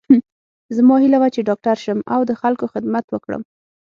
زما 0.77 0.95
هیله 1.03 1.17
وه 1.19 1.29
چې 1.35 1.47
ډاکټره 1.49 1.81
شم 1.83 1.99
او 2.13 2.21
د 2.29 2.31
خلکو 2.41 2.65
خدمت 2.73 3.05
وکړم 3.09 3.41